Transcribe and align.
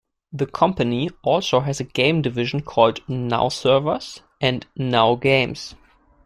The 0.33 0.47
Company 0.47 1.11
also 1.21 1.59
has 1.59 1.79
a 1.79 1.83
game 1.83 2.23
division 2.23 2.61
called 2.63 3.07
"Now 3.07 3.49
Servers" 3.49 4.21
and 4.41 4.65
"Now 4.75 5.13
Games". 5.13 5.75